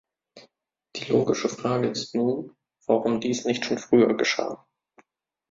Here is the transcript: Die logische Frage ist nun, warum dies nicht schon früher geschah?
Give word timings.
Die 0.95 1.11
logische 1.11 1.47
Frage 1.47 1.87
ist 1.87 2.15
nun, 2.15 2.55
warum 2.87 3.21
dies 3.21 3.45
nicht 3.45 3.65
schon 3.65 3.77
früher 3.77 4.17
geschah? 4.17 4.65